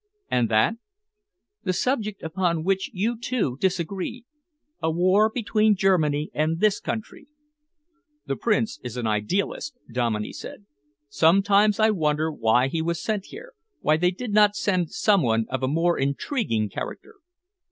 "And 0.31 0.49
that?" 0.49 0.77
"The 1.63 1.73
subject 1.73 2.23
upon 2.23 2.63
which 2.63 2.89
you 2.91 3.15
two 3.19 3.57
disagree 3.59 4.25
a 4.81 4.89
war 4.89 5.29
between 5.31 5.75
Germany 5.75 6.31
and 6.33 6.59
this 6.59 6.79
country." 6.79 7.27
"The 8.25 8.35
Prince 8.35 8.79
is 8.83 8.97
an 8.97 9.05
idealist," 9.05 9.77
Dominey 9.93 10.33
said. 10.33 10.65
"Sometimes 11.07 11.79
I 11.79 11.91
wonder 11.91 12.31
why 12.31 12.67
he 12.67 12.81
was 12.81 12.99
sent 12.99 13.25
here, 13.25 13.53
why 13.81 13.95
they 13.95 14.09
did 14.09 14.33
not 14.33 14.55
send 14.55 14.89
some 14.89 15.21
one 15.21 15.45
of 15.49 15.61
a 15.61 15.67
more 15.67 15.99
intriguing 15.99 16.67
character." 16.67 17.17